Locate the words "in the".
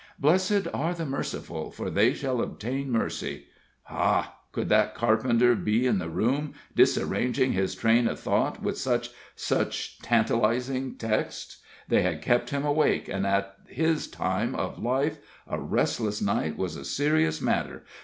5.85-6.09